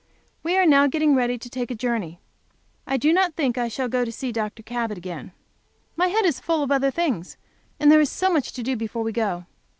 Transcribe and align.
We 0.41 0.57
are 0.57 0.65
now 0.65 0.87
getting 0.87 1.13
ready 1.13 1.37
to 1.37 1.47
take 1.47 1.69
a 1.69 1.75
journey. 1.75 2.19
I 2.87 2.97
do 2.97 3.13
not 3.13 3.35
think 3.35 3.55
I 3.55 3.67
shall 3.67 3.87
go 3.87 4.03
to 4.03 4.11
see 4.11 4.31
Dr. 4.31 4.63
Cabot 4.63 4.97
again. 4.97 5.31
My 5.95 6.07
head 6.07 6.25
is 6.25 6.37
so 6.37 6.41
full 6.41 6.63
of 6.63 6.71
other 6.71 6.89
things, 6.89 7.37
and 7.79 7.91
there 7.91 8.01
is 8.01 8.09
so 8.09 8.33
much 8.33 8.51
to 8.53 8.63
do 8.63 8.75
before 8.75 9.03
we 9.03 9.11
go. 9.11 9.45